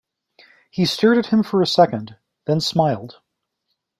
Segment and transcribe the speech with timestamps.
[0.71, 2.15] He stared at him for a second,
[2.45, 3.21] then smiled.